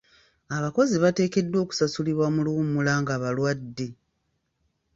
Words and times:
Abakozi 0.55 0.95
bateekeddwa 1.03 1.57
okusasulibwa 1.65 2.27
mu 2.35 2.41
luwummula 2.45 2.93
nga 3.01 3.15
balwadde. 3.21 3.87